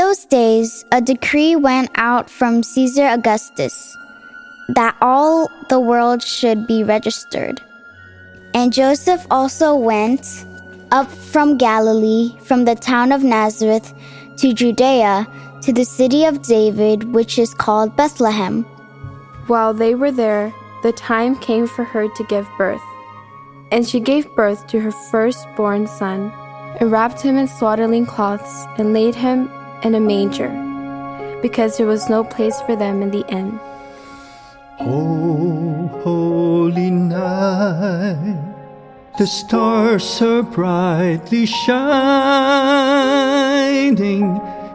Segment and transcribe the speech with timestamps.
[0.00, 3.94] those days, a decree went out from Caesar Augustus
[4.68, 7.60] that all the world should be registered.
[8.54, 10.46] And Joseph also went
[10.90, 13.92] up from Galilee, from the town of Nazareth
[14.38, 15.26] to Judea,
[15.60, 18.62] to the city of David, which is called Bethlehem.
[19.48, 22.88] While they were there, the time came for her to give birth.
[23.70, 26.32] And she gave birth to her firstborn son,
[26.80, 29.50] and wrapped him in swaddling cloths, and laid him
[29.82, 30.50] in a manger,
[31.42, 33.58] because there was no place for them in the inn.
[34.80, 38.36] Oh, holy night,
[39.18, 42.00] the stars are brightly shining.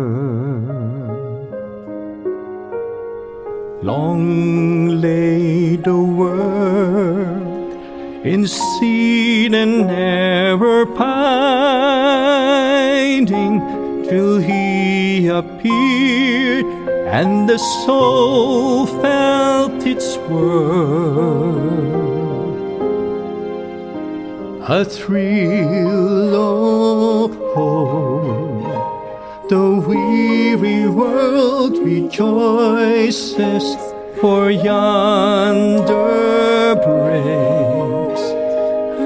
[3.81, 7.38] Long lay the world
[8.23, 11.69] in sin and error pining
[14.03, 16.65] till he appeared
[17.07, 21.79] and the soul felt its worth.
[24.69, 28.49] A thrill of hope
[29.49, 33.63] the weary world rejoices,
[34.21, 35.95] for yonder
[36.75, 37.68] breaks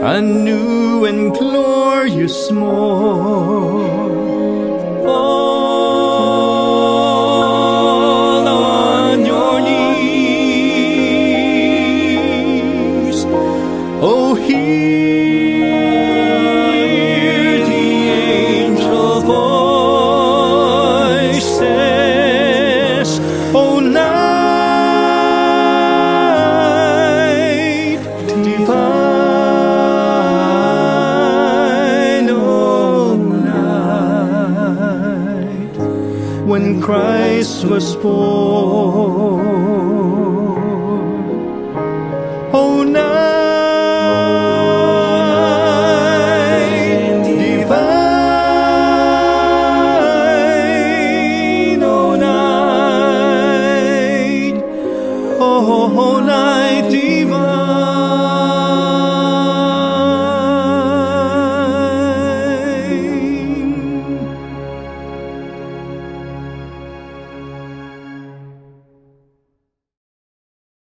[0.05, 4.52] a new and glorious morn.
[36.53, 39.41] when Christ was born.
[42.53, 43.23] Oh, night
[47.25, 47.73] divine,
[51.81, 53.33] oh, night,
[55.39, 57.82] oh, oh, oh night divine.